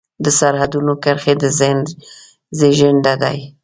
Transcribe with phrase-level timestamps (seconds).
[0.23, 1.79] د سرحدونو کرښې د ذهن
[2.57, 3.37] زېږنده دي.